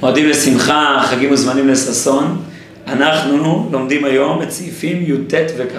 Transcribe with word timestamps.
מועדים 0.00 0.28
לשמחה, 0.28 1.02
חגים 1.04 1.32
וזמנים 1.32 1.68
לששון. 1.68 2.42
אנחנו 2.86 3.68
לומדים 3.70 4.04
היום 4.04 4.42
את 4.42 4.50
סעיפים 4.50 5.02
י"ט 5.02 5.34
וכ'. 5.58 5.76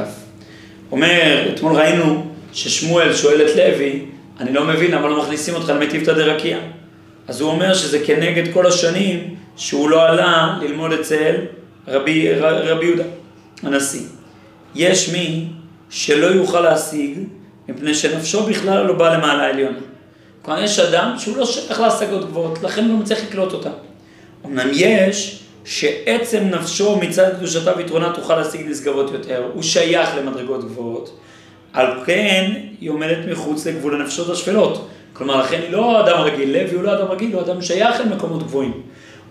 אומר, 0.91 1.49
אתמול 1.53 1.75
ראינו 1.75 2.25
ששמואל 2.53 3.13
שואל 3.13 3.41
את 3.41 3.55
לוי, 3.55 4.05
אני 4.39 4.53
לא 4.53 4.65
מבין 4.65 4.91
למה 4.91 5.07
לא 5.07 5.21
מכניסים 5.21 5.55
אותך 5.55 5.69
למטיבתא 5.69 6.13
דרקיע. 6.13 6.57
אז 7.27 7.41
הוא 7.41 7.51
אומר 7.51 7.73
שזה 7.73 7.99
כנגד 8.05 8.53
כל 8.53 8.67
השנים 8.67 9.35
שהוא 9.57 9.89
לא 9.89 10.09
עלה 10.09 10.57
ללמוד 10.61 10.91
אצל 10.93 11.35
רבי, 11.87 12.33
רבי 12.39 12.85
יהודה, 12.85 13.03
הנשיא. 13.63 14.05
יש 14.75 15.09
מי 15.09 15.45
שלא 15.89 16.25
יוכל 16.25 16.61
להשיג, 16.61 17.17
מפני 17.69 17.93
שנפשו 17.93 18.43
בכלל 18.43 18.85
לא 18.85 18.93
באה 18.93 19.17
למעלה 19.17 19.43
העליונה. 19.43 19.77
כלומר, 20.41 20.63
יש 20.63 20.79
אדם 20.79 21.15
שהוא 21.17 21.37
לא 21.37 21.45
שייך 21.45 21.79
להשגות 21.79 22.27
גבוהות, 22.29 22.63
לכן 22.63 22.83
הוא 22.83 22.93
לא 22.93 22.97
מצליח 22.97 23.19
לקלוט 23.27 23.53
אותה. 23.53 23.69
אמנם 24.45 24.69
יש 24.73 25.39
שעצם 25.65 26.43
נפשו 26.43 26.97
מצד 26.97 27.29
קדושתה 27.37 27.77
ויתרונה 27.77 28.13
תוכל 28.13 28.35
להשיג 28.35 28.67
נשגבות 28.69 29.11
יותר, 29.11 29.43
הוא 29.53 29.63
שייך 29.63 30.09
למדרגות 30.17 30.65
גבוהות, 30.65 31.19
על 31.73 31.87
כן 32.05 32.51
היא 32.81 32.89
עומדת 32.89 33.17
מחוץ 33.31 33.67
לגבול 33.67 33.95
הנפשות 33.95 34.29
השפלות. 34.29 34.87
כלומר, 35.13 35.41
לכן 35.41 35.59
היא 35.61 35.71
לא 35.71 35.99
אדם 35.99 36.21
רגיל, 36.21 36.49
לוי 36.49 36.75
הוא 36.75 36.83
לא 36.83 36.93
אדם 36.93 37.07
רגיל, 37.07 37.33
הוא 37.33 37.41
אדם 37.41 37.61
שייך 37.61 37.99
למקומות 37.99 38.43
גבוהים. 38.43 38.81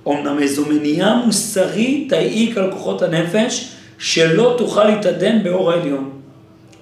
אמנם 0.08 0.38
איזו 0.38 0.66
מניעה 0.66 1.14
מוסרית 1.26 2.08
תעיק 2.08 2.58
על 2.58 2.70
כוחות 2.70 3.02
הנפש, 3.02 3.68
שלא 3.98 4.54
תוכל 4.58 4.84
להתעדן 4.84 5.42
באור 5.42 5.70
העליון. 5.70 6.10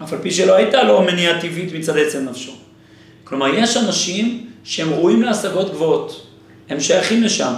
אף 0.03 0.13
על 0.13 0.19
פי 0.23 0.31
שלא 0.31 0.55
הייתה 0.55 0.83
לו 0.83 1.03
מניעה 1.03 1.41
טבעית 1.41 1.75
מצד 1.75 1.99
עצם 1.99 2.27
נפשו. 2.31 2.53
כלומר, 3.25 3.55
יש 3.55 3.77
אנשים 3.77 4.47
שהם 4.65 4.93
ראויים 4.93 5.23
להשגות 5.23 5.71
גבוהות, 5.71 6.27
הם 6.69 6.81
שייכים 6.81 7.23
לשם, 7.23 7.53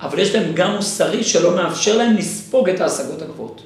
אבל 0.00 0.18
יש 0.18 0.34
להם 0.34 0.52
גם 0.54 0.74
מוסרי 0.76 1.24
שלא 1.24 1.56
מאפשר 1.56 1.96
להם 1.96 2.16
לספוג 2.16 2.68
את 2.68 2.80
ההשגות 2.80 3.22
הגבוהות. 3.22 3.62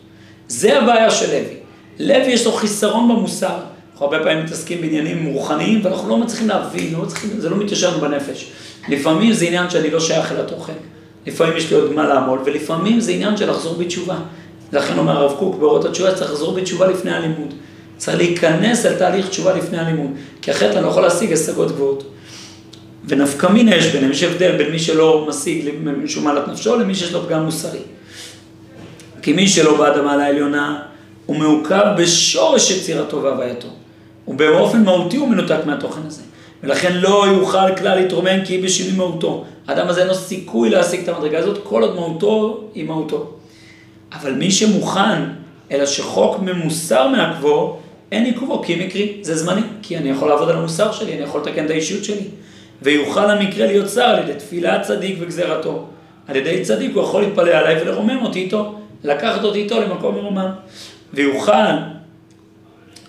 זה 0.49 0.79
הבעיה 0.79 1.11
של 1.11 1.27
לוי. 1.27 1.57
לוי 1.99 2.33
יש 2.33 2.47
לו 2.47 2.53
חיסרון 2.53 3.09
במוסר. 3.09 3.57
אנחנו 3.93 4.07
הרבה 4.07 4.19
פעמים 4.19 4.45
מתעסקים 4.45 4.81
בעניינים 4.81 5.27
רוחניים, 5.27 5.81
ואנחנו 5.85 6.09
לא 6.09 6.19
מצליחים 6.19 6.49
להבין, 6.49 6.93
לא 6.93 6.99
מצליחים, 6.99 7.41
זה 7.41 7.49
לא 7.49 7.57
מתיישר 7.57 7.91
לנו 7.91 8.01
בנפש. 8.01 8.51
לפעמים 8.89 9.33
זה 9.33 9.45
עניין 9.45 9.71
שאני 9.71 9.91
לא 9.91 10.01
שייך 10.01 10.33
אל 10.33 10.41
התוכן, 10.41 10.73
לפעמים 11.27 11.57
יש 11.57 11.71
לי 11.71 11.77
עוד 11.77 11.93
מה 11.93 12.09
לעמול, 12.09 12.39
ולפעמים 12.45 13.01
זה 13.01 13.13
עניין 13.13 13.37
של 13.37 13.51
לחזור 13.51 13.75
בתשובה. 13.75 14.17
לכן 14.73 14.99
אומר 14.99 15.17
הרב 15.17 15.37
קוק 15.39 15.57
באורות 15.57 15.85
התשובה, 15.85 16.15
צריך 16.15 16.31
לחזור 16.31 16.55
בתשובה 16.55 16.87
לפני 16.87 17.11
הלימוד. 17.11 17.55
צריך 17.97 18.17
להיכנס 18.17 18.87
אל 18.87 18.95
תהליך 18.95 19.29
תשובה 19.29 19.55
לפני 19.55 19.79
הלימוד, 19.79 20.11
כי 20.43 20.51
אחרת 20.51 20.77
אני 20.77 20.85
לא 20.85 20.89
יכול 20.89 21.03
להשיג 21.03 21.33
השגות 21.33 21.73
גבוהות. 21.73 22.05
ונפקא 23.09 23.47
מינה 23.47 23.77
יש 23.77 23.87
ביניהם, 23.87 24.13
יש 24.13 24.23
הבדל 24.23 24.57
בין 24.57 24.71
מי 24.71 24.79
שלא 24.79 25.27
משיג 25.29 25.71
משום 26.03 26.25
מעלת 26.25 26.49
נפשו 26.49 26.77
למי 26.77 26.95
שיש 26.95 27.13
לו 27.13 27.27
פגם 27.27 27.45
מוסרי. 27.45 27.81
כי 29.23 29.33
מי 29.33 29.49
שלא 29.49 29.79
באדמה 29.79 30.17
לעליונה, 30.17 30.83
הוא 31.27 31.37
מעוכב 31.37 31.85
בשורש 31.99 32.71
יצירתו 32.71 33.23
והווייתו. 33.23 33.69
ובאופן 34.29 34.85
מהותי 34.85 35.17
הוא 35.17 35.29
מנותק 35.29 35.59
מהתוכן 35.67 36.01
הזה. 36.07 36.23
ולכן 36.63 36.97
לא 36.97 37.27
יוכל 37.27 37.77
כלל 37.77 38.01
להתרומם 38.01 38.45
כי 38.45 38.53
היא 38.53 38.65
בשינוי 38.65 38.97
מהותו. 38.97 39.45
האדם 39.67 39.89
הזה 39.89 40.01
אין 40.01 40.09
לו 40.09 40.15
סיכוי 40.15 40.71
להשיג 40.71 41.01
את 41.01 41.09
המדרגה 41.09 41.39
הזאת, 41.39 41.61
כל 41.65 41.83
עוד 41.83 41.95
מהותו 41.95 42.65
היא 42.75 42.85
מהותו. 42.85 43.33
אבל 44.13 44.33
מי 44.33 44.51
שמוכן, 44.51 45.23
אלא 45.71 45.87
שחוק 45.87 46.39
ממוסר 46.41 47.09
מעכבו, 47.09 47.79
אין 48.13 48.25
עיכובו, 48.25 48.63
כי 48.63 48.87
מקרי, 48.87 49.19
זה 49.23 49.37
זמני, 49.37 49.61
כי 49.83 49.97
אני 49.97 50.11
יכול 50.11 50.29
לעבוד 50.29 50.51
על 50.51 50.57
המוסר 50.57 50.93
שלי, 50.93 51.13
אני 51.13 51.23
יכול 51.23 51.41
לתקן 51.41 51.65
את 51.65 51.71
האישיות 51.71 52.05
שלי. 52.05 52.25
ויוכל 52.83 53.31
המקרה 53.31 53.67
להיות 53.67 53.87
צר 53.87 54.03
על 54.03 54.19
ידי 54.23 54.39
תפילת 54.39 54.83
צדיק 54.83 55.17
וגזירתו. 55.21 55.87
על 56.29 56.37
ידי 56.37 56.63
צדיק 56.63 56.95
הוא 56.95 57.03
יכול 57.03 57.23
להתפלל 57.23 57.49
עליי 57.49 57.83
ולרומם 57.83 58.23
אותי 58.23 58.39
איתו, 58.39 58.75
לקחת 59.05 59.45
אותי 59.45 59.59
איתו 59.59 59.81
למקום 59.81 60.15
מרומם. 60.15 60.51
ויוכל, 61.15 61.53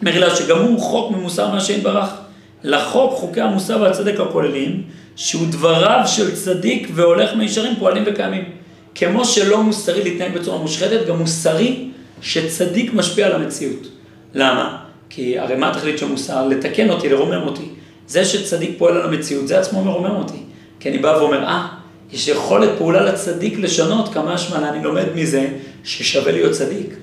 מרילה 0.02 0.36
שגם 0.36 0.58
הוא 0.58 0.80
חוק 0.80 1.11
ממוסר 1.11 1.52
מהשם 1.52 1.83
ברח. 1.83 2.21
לחוק 2.64 3.14
חוקי 3.14 3.42
המוסר 3.42 3.82
והצדק 3.82 4.20
הכוללים, 4.20 4.83
שהוא 5.15 5.48
דבריו 5.49 6.03
של 6.05 6.36
צדיק 6.36 6.88
והולך 6.93 7.33
מישרים 7.33 7.76
פועלים 7.80 8.03
וקיימים. 8.05 8.43
כמו 8.95 9.26
שלא 9.26 9.64
מוסרי 9.64 10.03
להתנהג 10.03 10.38
בצורה 10.38 10.58
מושחתת, 10.58 11.08
גם 11.08 11.17
מוסרי 11.17 11.88
שצדיק 12.21 12.93
משפיע 12.93 13.26
על 13.26 13.36
המציאות. 13.36 13.88
למה? 14.33 14.77
כי 15.09 15.39
הרי 15.39 15.55
מה 15.55 15.70
התכלית 15.70 15.98
של 15.98 16.08
מוסר? 16.08 16.48
לתקן 16.48 16.89
אותי, 16.89 17.09
לרומם 17.09 17.48
אותי. 17.48 17.65
זה 18.08 18.26
שצדיק 18.26 18.76
פועל 18.78 18.98
על 18.98 19.02
המציאות, 19.02 19.48
זה 19.48 19.60
עצמו 19.60 19.84
מרומם 19.84 20.16
אותי. 20.16 20.44
כי 20.80 20.89
אני 20.89 20.98
בא 20.98 21.08
ואומר, 21.08 21.44
אה, 21.44 21.67
יש 22.12 22.28
יכולת 22.28 22.70
פעולה 22.78 23.04
לצדיק 23.04 23.60
לשנות, 23.60 24.14
כמה 24.14 24.34
השמנה, 24.34 24.70
אני 24.70 24.84
לומד 24.84 25.06
מזה 25.16 25.48
ששווה 25.84 26.32
להיות 26.32 26.52
צדיק. 26.52 26.95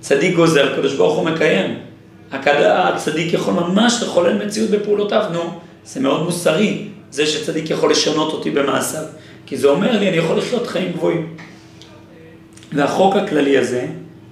צדיק 0.00 0.36
גוזר, 0.36 0.76
קדוש 0.76 0.94
ברוך 0.94 1.18
הוא 1.18 1.24
מקיים. 1.24 1.78
הצדיק 2.32 3.32
יכול 3.32 3.54
ממש 3.54 4.02
לחולל 4.02 4.46
מציאות 4.46 4.70
בפעולותיו, 4.70 5.24
נו, 5.32 5.60
זה 5.84 6.00
מאוד 6.00 6.22
מוסרי, 6.22 6.88
זה 7.10 7.26
שצדיק 7.26 7.70
יכול 7.70 7.90
לשנות 7.90 8.32
אותי 8.32 8.50
במעשיו. 8.50 9.04
כי 9.46 9.56
זה 9.56 9.68
אומר 9.68 9.98
לי, 9.98 10.08
אני 10.08 10.16
יכול 10.16 10.38
לחיות 10.38 10.66
חיים 10.66 10.92
גבוהים. 10.92 11.36
והחוק 12.72 13.16
הכללי 13.16 13.58
הזה, 13.58 13.86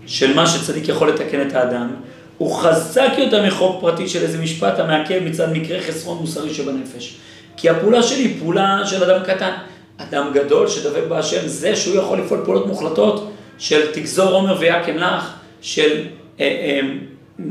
של 0.07 0.35
מה 0.35 0.47
שצדיק 0.47 0.89
יכול 0.89 1.09
לתקן 1.09 1.49
את 1.49 1.55
האדם, 1.55 1.91
הוא 2.41 2.55
חזק 2.55 3.11
יותר 3.19 3.47
מחוק 3.47 3.81
פרטי 3.81 4.09
של 4.09 4.23
איזה 4.23 4.39
משפט 4.39 4.79
המעכב 4.79 5.19
מצד 5.25 5.53
מקרה 5.53 5.81
חסרון 5.81 6.19
מוסרי 6.19 6.55
שבנפש. 6.55 7.17
כי 7.57 7.71
הפעולה 7.71 8.03
שלי 8.03 8.23
היא 8.23 8.41
פעולה 8.41 8.87
של 8.87 9.11
אדם 9.11 9.25
קטן. 9.25 9.53
אדם 9.97 10.31
גדול 10.35 10.69
שדבק 10.69 11.03
בהשם, 11.09 11.49
זה 11.49 11.77
שהוא 11.77 11.97
יכול 11.97 12.19
לפעול 12.19 12.41
פעולות 12.45 12.67
מוחלטות 12.67 13.31
של 13.59 13.93
תגזור 13.93 14.31
עומר 14.31 14.57
ויקם 14.61 14.97
לך, 14.97 15.35
של 15.61 16.05
אה, 16.41 16.45
אה, 16.45 16.81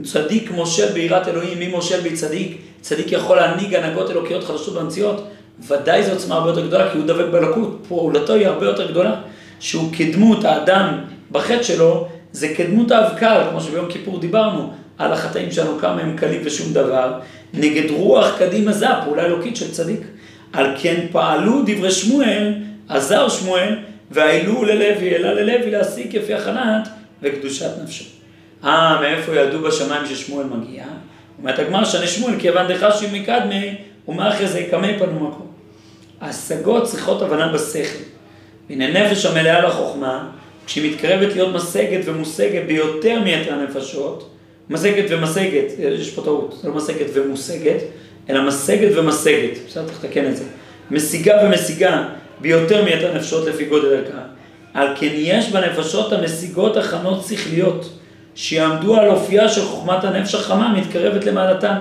צדיק 0.03 0.51
מושל 0.51 0.91
ביראת 0.93 1.27
אלוהים, 1.27 1.59
מי 1.59 1.67
מושל 1.67 2.01
בי 2.01 2.13
צדיק, 2.13 2.57
צדיק 2.81 3.11
יכול 3.11 3.37
להנהיג 3.37 3.75
הנהגות 3.75 4.11
אלוקיות 4.11 4.43
חדשות 4.43 4.73
במציאות, 4.73 5.27
ודאי 5.67 6.03
זו 6.03 6.11
עוצמה 6.11 6.35
הרבה 6.35 6.49
יותר 6.49 6.67
גדולה, 6.67 6.91
כי 6.91 6.97
הוא 6.97 7.07
דבק 7.07 7.25
באלוקות, 7.31 7.85
פעולתו 7.87 8.33
היא 8.33 8.47
הרבה 8.47 8.65
יותר 8.65 8.91
גדולה, 8.91 9.15
שהוא 9.59 9.93
כדמות 9.97 10.45
האדם 10.45 10.99
בחטא 11.31 11.63
שלו, 11.63 12.07
זה 12.31 12.53
כדמות 12.57 12.91
האבקל, 12.91 13.41
כמו 13.49 13.61
שביום 13.61 13.85
כיפור 13.89 14.19
דיברנו, 14.19 14.73
על 14.97 15.13
החטאים 15.13 15.51
שלנו, 15.51 15.79
כמה 15.79 16.01
הם 16.01 16.17
קלים 16.17 16.41
ושום 16.45 16.73
דבר, 16.73 17.19
נגד 17.53 17.91
רוח 17.91 18.37
קדימה 18.37 18.71
זה 18.71 18.89
הפעולה 18.89 19.23
האלוקית 19.23 19.55
של 19.55 19.71
צדיק. 19.71 20.01
על 20.53 20.75
כן 20.81 21.05
פעלו 21.11 21.61
דברי 21.65 21.91
שמואל, 21.91 22.53
עזר 22.89 23.29
שמואל, 23.29 23.75
והעלו 24.11 24.63
ללוי, 24.63 25.13
העלה 25.15 25.33
ללוי 25.33 25.71
להשיג 25.71 26.19
כפי 26.19 26.33
החנת 26.33 26.87
וקדושת 27.21 27.71
נפשו. 27.83 28.05
אה, 28.63 29.01
מאיפה 29.01 29.35
ידעו 29.35 29.61
בשמיים 29.61 30.05
ששמואל 30.05 30.45
מגיע? 30.45 30.83
אומרת 31.39 31.59
הגמר 31.59 31.85
שאני 31.85 32.07
שמואל, 32.07 32.33
כיוון 32.39 32.67
דחשי 32.67 33.05
מקדמי, 33.11 33.75
ומאחרי 34.07 34.47
זה 34.47 34.59
יקמי 34.59 34.99
פנו 34.99 35.29
מקום. 35.29 35.47
ההשגות 36.21 36.83
צריכות 36.83 37.21
הבנה 37.21 37.53
בשכל. 37.53 38.03
והנה 38.69 38.87
נפש 38.87 39.25
המלאה 39.25 39.61
לחוכמה, 39.61 40.29
כשהיא 40.69 40.91
מתקרבת 40.91 41.35
להיות 41.35 41.55
משגת 41.55 41.99
ומושגת 42.05 42.61
ביותר 42.67 43.19
מיתר 43.23 43.53
הנפשות, 43.53 44.29
משגת 44.69 45.05
ומשגת, 45.09 45.65
יש 45.79 46.09
פה 46.09 46.21
טעות, 46.21 46.59
זה 46.61 46.67
לא 46.67 46.75
משגת 46.75 47.07
ומושגת, 47.13 47.81
אלא 48.29 48.47
משגת 48.47 48.97
ומשגת, 48.97 49.57
בסדר, 49.67 49.85
צריך 49.85 50.03
לתקן 50.03 50.25
את 50.25 50.37
זה. 50.37 50.43
משיגה 50.91 51.33
ומשיגה 51.43 52.03
ביותר 52.41 52.83
מיתר 52.83 53.11
הנפשות 53.11 53.47
לפי 53.47 53.65
גודל 53.65 53.95
ערכה. 53.95 54.21
על 54.73 54.87
כן 54.95 55.09
יש 55.13 55.49
בנפשות 55.49 56.13
המשיגות 56.13 56.77
הכנות 56.77 57.25
שכליות, 57.25 57.89
שיעמדו 58.35 58.95
על 58.95 59.09
אופייה 59.09 59.49
של 59.49 59.61
חוכמת 59.61 60.03
הנפש 60.03 60.35
החמה 60.35 60.73
מתקרבת 60.77 61.25
למעלתה. 61.25 61.77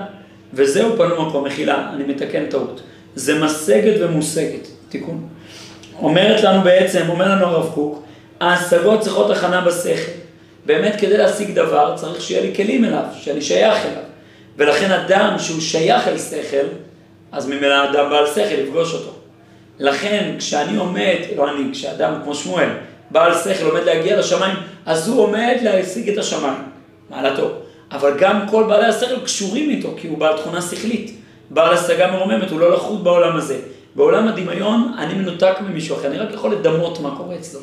וזהו 0.53 0.97
פנו 0.97 1.25
מקום, 1.25 1.45
מחילה, 1.45 1.89
אני 1.93 2.03
מתקן 2.03 2.45
טעות. 2.45 2.81
זה 3.15 3.39
משגת 3.39 3.93
ומושגת, 3.99 4.67
תיקון. 4.89 5.27
אומרת 5.99 6.43
לנו 6.43 6.61
בעצם, 6.61 7.01
אומר 7.09 7.31
לנו 7.31 7.45
הרב 7.45 7.71
קוק, 7.73 8.08
ההשגות 8.39 9.01
צריכות 9.01 9.31
הכנה 9.31 9.61
בשכל. 9.61 10.11
באמת 10.65 10.95
כדי 10.99 11.17
להשיג 11.17 11.55
דבר 11.55 11.93
צריך 11.95 12.21
שיהיה 12.21 12.41
לי 12.41 12.55
כלים 12.55 12.85
אליו, 12.85 13.03
שאני 13.21 13.41
שייך 13.41 13.85
אליו. 13.85 14.03
ולכן 14.57 14.91
אדם 14.91 15.35
שהוא 15.39 15.61
שייך 15.61 16.07
אל 16.07 16.17
שכל, 16.17 16.67
אז 17.31 17.47
ממילא 17.47 17.83
אדם 17.83 18.09
בעל 18.09 18.27
שכל 18.27 18.55
לפגוש 18.55 18.93
אותו. 18.93 19.11
לכן 19.79 20.35
כשאני 20.39 20.77
עומד, 20.77 21.17
לא 21.37 21.49
אני, 21.49 21.71
כשאדם 21.71 22.13
כמו 22.23 22.35
שמואל, 22.35 22.69
בעל 23.11 23.33
שכל 23.33 23.65
עומד 23.65 23.83
להגיע 23.83 24.19
לשמיים, 24.19 24.55
אז 24.85 25.07
הוא 25.07 25.21
עומד 25.21 25.57
להשיג 25.61 26.09
את 26.09 26.17
השמיים, 26.17 26.63
מעלתו. 27.09 27.51
אבל 27.91 28.13
גם 28.19 28.47
כל 28.49 28.63
בעלי 28.63 28.85
השכל 28.85 29.19
קשורים 29.19 29.69
איתו, 29.69 29.93
כי 29.97 30.07
הוא 30.07 30.17
בעל 30.17 30.37
תכונה 30.37 30.61
שכלית. 30.61 31.15
בעל 31.49 31.73
השגה 31.73 32.11
מרוממת, 32.11 32.49
הוא 32.51 32.59
לא 32.59 32.73
לחוט 32.73 33.01
בעולם 33.01 33.35
הזה. 33.35 33.57
בעולם 33.95 34.27
הדמיון 34.27 34.93
אני 34.97 35.13
מנותק 35.13 35.53
ממישהו 35.61 35.95
אחר, 35.95 36.07
אני 36.07 36.17
רק 36.17 36.33
יכול 36.33 36.51
לדמות 36.51 36.99
מה 36.99 37.15
קורה 37.17 37.35
אצלו. 37.35 37.59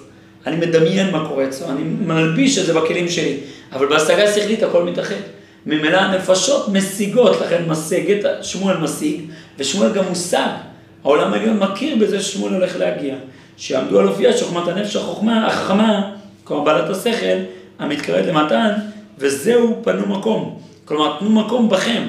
אני 0.47 0.57
מדמיין 0.57 1.11
מה 1.11 1.29
קורה 1.29 1.45
אצלו, 1.45 1.71
אני 1.71 1.83
מלביש 1.83 2.59
את 2.59 2.67
זה 2.67 2.75
בכלים 2.75 3.09
שלי, 3.09 3.37
אבל 3.73 3.87
בהשגה 3.87 4.33
שכלית 4.33 4.63
הכל 4.63 4.85
מתאחד. 4.85 5.15
ממילא 5.67 5.97
הנפשות 5.97 6.69
משיגות, 6.69 7.41
לכן 7.41 7.65
משגת, 7.69 8.25
שמואל 8.43 8.77
משיג, 8.77 9.21
ושמואל 9.59 9.93
גם 9.93 10.05
מושג. 10.09 10.49
העולם 11.05 11.33
העליון 11.33 11.59
מכיר 11.59 11.97
בזה 11.97 12.21
ששמואל 12.21 12.55
הולך 12.55 12.77
להגיע. 12.77 13.15
שיעמדו 13.57 14.01
על 14.01 14.09
אופייה 14.09 14.37
של 14.37 14.45
חוכמת 14.45 14.69
הנפש 14.69 14.97
החוכמה, 14.97 15.47
החכמה, 15.47 16.13
כלומר 16.45 16.65
בעלת 16.65 16.91
השכל, 16.91 17.37
המתקראת 17.79 18.27
למתן, 18.27 18.73
וזהו 19.19 19.81
פנו 19.85 20.07
מקום. 20.07 20.61
כלומר, 20.85 21.17
תנו 21.19 21.31
מקום 21.31 21.69
בכם. 21.69 22.03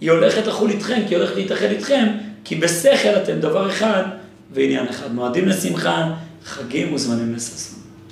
היא 0.00 0.10
הולכת 0.10 0.46
לחול 0.46 0.70
איתכם, 0.70 1.00
כי 1.08 1.14
היא 1.14 1.18
הולכת 1.18 1.36
להתאחד 1.36 1.66
איתכם, 1.66 2.06
כי 2.44 2.54
בשכל 2.54 3.08
אתם 3.22 3.40
דבר 3.40 3.70
אחד 3.70 4.02
ועניין 4.52 4.88
אחד. 4.88 5.14
מועדים 5.14 5.48
לשמחה, 5.48 6.10
חגים 6.44 6.94
וזמנים 6.94 7.34
לששון. 7.34 7.83